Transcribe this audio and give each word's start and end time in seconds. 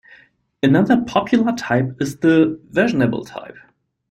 Another 0.63 0.99
popular 1.05 1.51
type 1.51 1.95
is 1.99 2.17
the 2.21 2.59
versionable 2.73 3.23
type. 3.23 3.55